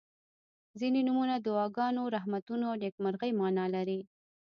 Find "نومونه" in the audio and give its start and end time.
1.07-1.35